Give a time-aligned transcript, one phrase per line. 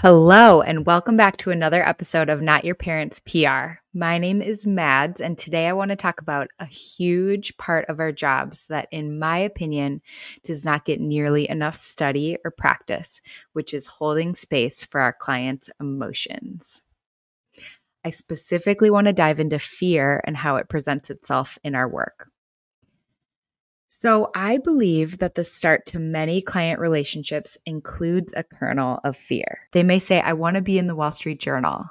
[0.00, 3.80] Hello, and welcome back to another episode of Not Your Parents PR.
[3.92, 7.98] My name is Mads, and today I want to talk about a huge part of
[7.98, 10.00] our jobs that, in my opinion,
[10.44, 13.20] does not get nearly enough study or practice,
[13.54, 16.84] which is holding space for our clients' emotions.
[18.04, 22.30] I specifically want to dive into fear and how it presents itself in our work.
[24.00, 29.62] So, I believe that the start to many client relationships includes a kernel of fear.
[29.72, 31.84] They may say, I want to be in the Wall Street Journal.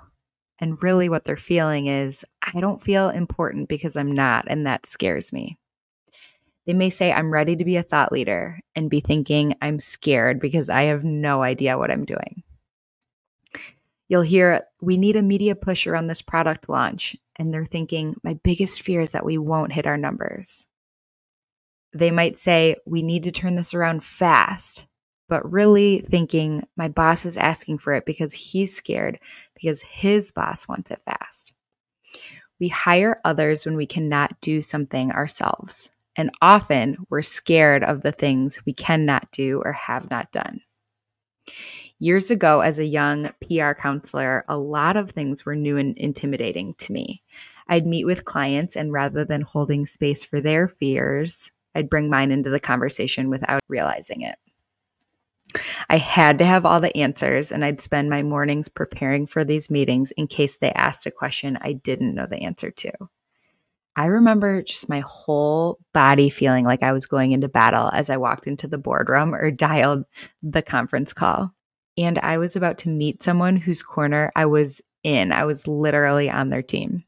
[0.58, 4.86] And really, what they're feeling is, I don't feel important because I'm not, and that
[4.86, 5.58] scares me.
[6.66, 10.40] They may say, I'm ready to be a thought leader, and be thinking, I'm scared
[10.40, 12.42] because I have no idea what I'm doing.
[14.08, 17.18] You'll hear, we need a media push around this product launch.
[17.36, 20.68] And they're thinking, my biggest fear is that we won't hit our numbers
[21.98, 24.88] they might say, we need to turn this around fast,
[25.30, 29.20] but really thinking my boss is asking for it because he's scared
[29.56, 31.54] because his boss wants it fast.
[32.60, 35.92] We hire others when we cannot do something ourselves.
[36.16, 40.62] And often we're scared of the things we cannot do or have not done.
[42.00, 46.74] Years ago, as a young PR counselor, a lot of things were new and intimidating
[46.76, 47.24] to me.
[47.68, 52.32] I'd meet with clients, and rather than holding space for their fears, I'd bring mine
[52.32, 54.38] into the conversation without realizing it.
[55.90, 59.70] I had to have all the answers, and I'd spend my mornings preparing for these
[59.70, 62.92] meetings in case they asked a question I didn't know the answer to.
[63.96, 68.18] I remember just my whole body feeling like I was going into battle as I
[68.18, 70.06] walked into the boardroom or dialed
[70.44, 71.54] the conference call.
[71.98, 75.32] And I was about to meet someone whose corner I was in.
[75.32, 77.06] I was literally on their team.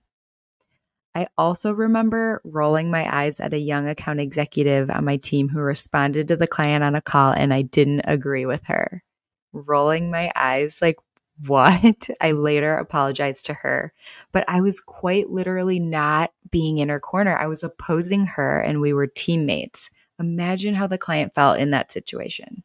[1.15, 5.59] I also remember rolling my eyes at a young account executive on my team who
[5.59, 9.03] responded to the client on a call and I didn't agree with her.
[9.51, 10.97] Rolling my eyes, like,
[11.47, 12.09] what?
[12.21, 13.93] I later apologized to her,
[14.31, 17.37] but I was quite literally not being in her corner.
[17.37, 19.89] I was opposing her and we were teammates.
[20.19, 22.63] Imagine how the client felt in that situation.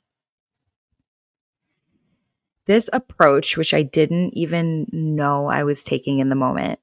[2.67, 6.81] This approach, which I didn't even know I was taking in the moment,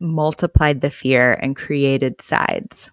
[0.00, 2.90] multiplied the fear and created sides.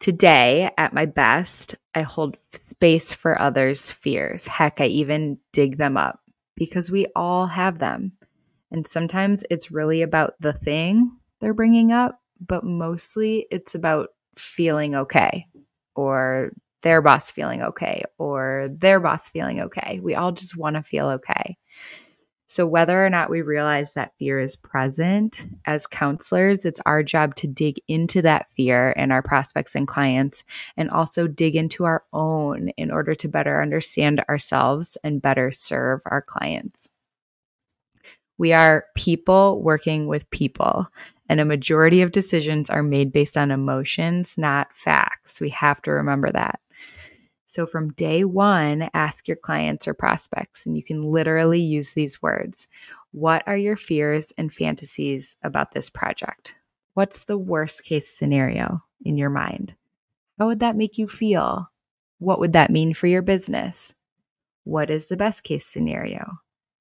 [0.00, 2.36] Today, at my best, I hold
[2.70, 4.46] space for others' fears.
[4.46, 6.20] Heck, I even dig them up
[6.54, 8.12] because we all have them.
[8.70, 14.94] And sometimes it's really about the thing they're bringing up, but mostly it's about feeling
[14.94, 15.46] okay
[15.96, 16.52] or
[16.82, 19.98] their boss feeling okay or their boss feeling okay.
[20.02, 21.56] We all just want to feel okay.
[22.50, 27.34] So, whether or not we realize that fear is present as counselors, it's our job
[27.36, 30.44] to dig into that fear in our prospects and clients
[30.74, 36.00] and also dig into our own in order to better understand ourselves and better serve
[36.06, 36.88] our clients.
[38.38, 40.86] We are people working with people,
[41.28, 45.38] and a majority of decisions are made based on emotions, not facts.
[45.42, 46.60] We have to remember that.
[47.48, 52.20] So from day one, ask your clients or prospects, and you can literally use these
[52.20, 52.68] words.
[53.12, 56.56] What are your fears and fantasies about this project?
[56.92, 59.76] What's the worst case scenario in your mind?
[60.38, 61.70] How would that make you feel?
[62.18, 63.94] What would that mean for your business?
[64.64, 66.40] What is the best case scenario?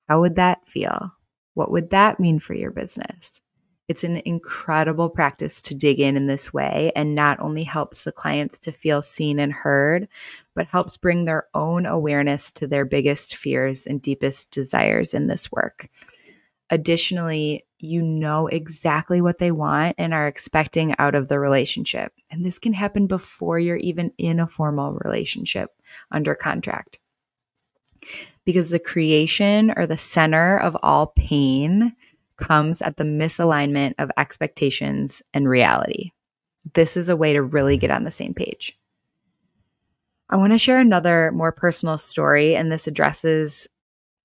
[0.10, 1.14] How would that feel?
[1.54, 3.42] What would that mean for your business?
[3.88, 8.12] It's an incredible practice to dig in in this way and not only helps the
[8.12, 10.09] clients to feel seen and heard,
[10.53, 15.52] but helps bring their own awareness to their biggest fears and deepest desires in this
[15.52, 15.90] work.
[16.70, 22.12] Additionally, you know exactly what they want and are expecting out of the relationship.
[22.30, 25.72] And this can happen before you're even in a formal relationship
[26.12, 27.00] under contract.
[28.44, 31.96] Because the creation or the center of all pain
[32.38, 36.12] comes at the misalignment of expectations and reality.
[36.74, 38.78] This is a way to really get on the same page.
[40.30, 43.68] I want to share another more personal story, and this addresses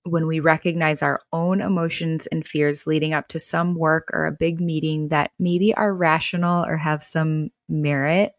[0.05, 4.33] when we recognize our own emotions and fears leading up to some work or a
[4.33, 8.33] big meeting that maybe are rational or have some merit.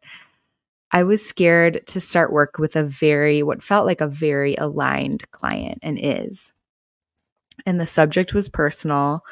[0.91, 5.29] I was scared to start work with a very, what felt like a very aligned
[5.31, 6.53] client and is.
[7.65, 9.23] And the subject was personal.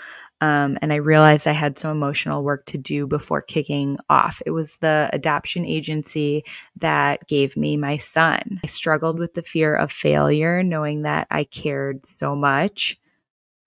[0.42, 4.42] Um, and I realized I had some emotional work to do before kicking off.
[4.46, 6.44] It was the adoption agency
[6.78, 8.60] that gave me my son.
[8.64, 13.00] I struggled with the fear of failure, knowing that I cared so much.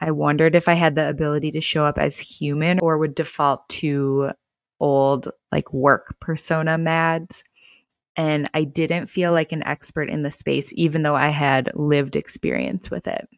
[0.01, 3.69] I wondered if I had the ability to show up as human or would default
[3.71, 4.33] to
[4.81, 7.45] old, like work persona mads.
[8.17, 12.17] And I didn't feel like an expert in the space, even though I had lived
[12.17, 13.29] experience with it.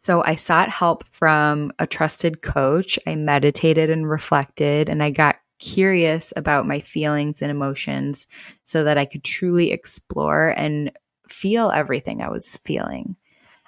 [0.00, 3.00] So I sought help from a trusted coach.
[3.04, 8.28] I meditated and reflected, and I got curious about my feelings and emotions
[8.62, 10.92] so that I could truly explore and
[11.28, 13.16] feel everything I was feeling.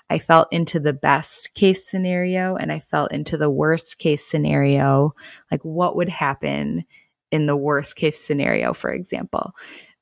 [0.09, 5.17] I felt into the best case scenario and I felt into the worst case scenario,
[5.51, 6.85] like what would happen
[7.33, 9.53] in the worst case scenario, for example.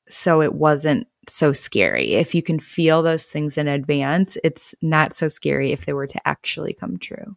[0.07, 2.15] So it wasn't so scary.
[2.15, 6.07] If you can feel those things in advance, it's not so scary if they were
[6.07, 7.35] to actually come true.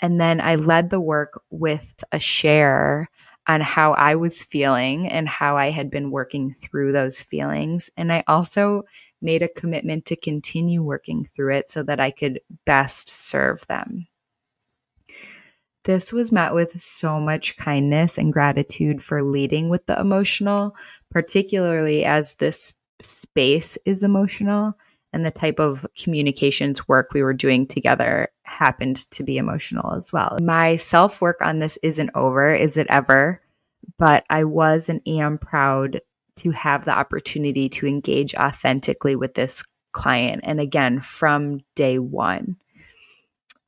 [0.00, 3.08] And then I led the work with a share
[3.46, 7.90] on how I was feeling and how I had been working through those feelings.
[7.96, 8.82] And I also
[9.22, 14.06] made a commitment to continue working through it so that I could best serve them.
[15.84, 20.74] This was met with so much kindness and gratitude for leading with the emotional,
[21.12, 24.76] particularly as this space is emotional
[25.12, 30.12] and the type of communications work we were doing together happened to be emotional as
[30.12, 30.36] well.
[30.42, 33.40] My self work on this isn't over, is it ever?
[33.98, 36.00] But I was and am proud
[36.36, 39.62] to have the opportunity to engage authentically with this
[39.92, 40.42] client.
[40.44, 42.56] And again, from day one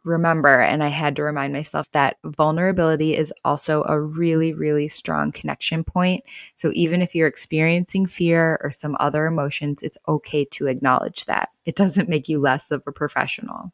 [0.08, 5.30] remember, and I had to remind myself that vulnerability is also a really, really strong
[5.30, 6.24] connection point.
[6.56, 11.50] So even if you're experiencing fear or some other emotions, it's okay to acknowledge that.
[11.64, 13.72] It doesn't make you less of a professional.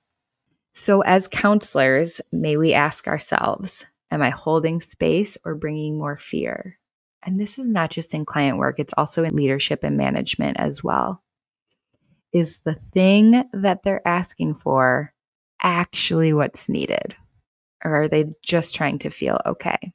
[0.73, 6.79] So, as counselors, may we ask ourselves, Am I holding space or bringing more fear?
[7.23, 10.85] And this is not just in client work, it's also in leadership and management as
[10.85, 11.23] well.
[12.33, 15.14] Is the thing that they're asking for
[15.65, 17.17] actually what's needed?
[17.85, 19.93] Or are they just trying to feel okay?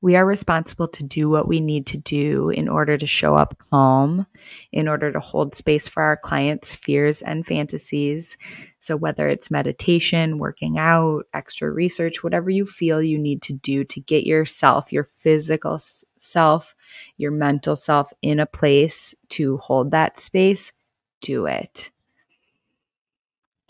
[0.00, 3.56] We are responsible to do what we need to do in order to show up
[3.70, 4.26] calm,
[4.72, 8.36] in order to hold space for our clients' fears and fantasies.
[8.80, 13.84] So, whether it's meditation, working out, extra research, whatever you feel you need to do
[13.84, 15.78] to get yourself, your physical
[16.18, 16.74] self,
[17.16, 20.72] your mental self in a place to hold that space,
[21.20, 21.92] do it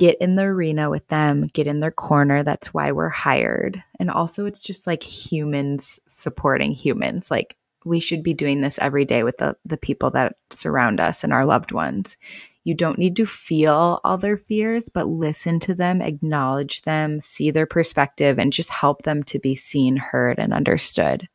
[0.03, 2.43] get in the arena with them, get in their corner.
[2.43, 3.85] That's why we're hired.
[4.01, 7.31] And also, it's just like humans supporting humans.
[7.31, 11.23] Like, we should be doing this every day with the, the people that surround us
[11.23, 12.17] and our loved ones.
[12.65, 17.53] You don't need to feel all their fears, but listen to them, acknowledge them, see
[17.53, 21.29] their perspective, and just help them to be seen, heard, and understood.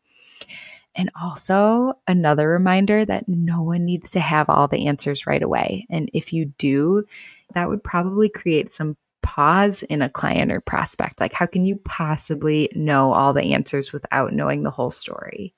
[0.94, 5.86] And also, another reminder that no one needs to have all the answers right away.
[5.90, 7.06] And if you do,
[7.54, 11.20] that would probably create some pause in a client or prospect.
[11.20, 15.54] Like, how can you possibly know all the answers without knowing the whole story?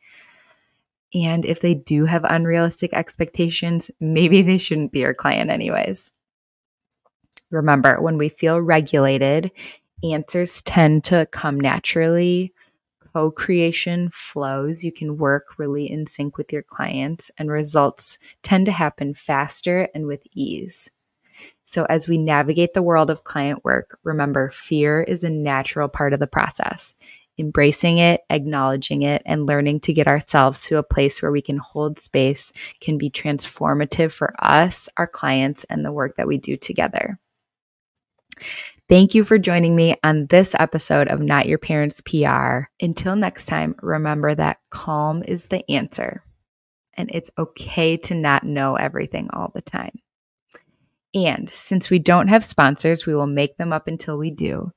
[1.14, 6.12] And if they do have unrealistic expectations, maybe they shouldn't be your client, anyways.
[7.52, 9.52] Remember, when we feel regulated,
[10.04, 12.54] answers tend to come naturally.
[13.14, 14.84] Co creation flows.
[14.84, 19.90] You can work really in sync with your clients, and results tend to happen faster
[19.96, 20.92] and with ease.
[21.64, 26.14] So, as we navigate the world of client work, remember fear is a natural part
[26.14, 26.96] of the process.
[27.38, 31.58] Embracing it, acknowledging it, and learning to get ourselves to a place where we can
[31.58, 32.52] hold space
[32.82, 37.18] can be transformative for us, our clients, and the work that we do together.
[38.90, 42.72] Thank you for joining me on this episode of Not Your Parents PR.
[42.82, 46.24] Until next time, remember that calm is the answer,
[46.96, 50.00] and it's okay to not know everything all the time.
[51.14, 54.72] And since we don't have sponsors, we will make them up until we do.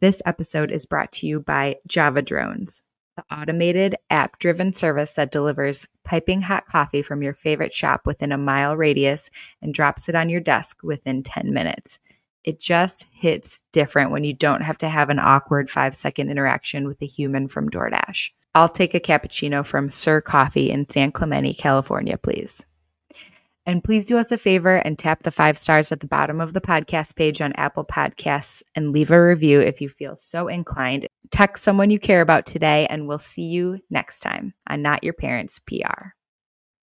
[0.00, 2.82] This episode is brought to you by Java Drones,
[3.16, 8.30] the automated app driven service that delivers piping hot coffee from your favorite shop within
[8.30, 9.30] a mile radius
[9.62, 11.98] and drops it on your desk within 10 minutes.
[12.44, 16.86] It just hits different when you don't have to have an awkward five second interaction
[16.86, 18.30] with a human from DoorDash.
[18.54, 22.64] I'll take a cappuccino from Sir Coffee in San Clemente, California, please.
[23.68, 26.54] And please do us a favor and tap the five stars at the bottom of
[26.54, 31.06] the podcast page on Apple Podcasts and leave a review if you feel so inclined.
[31.30, 35.12] Text someone you care about today, and we'll see you next time on Not Your
[35.12, 36.17] Parents PR.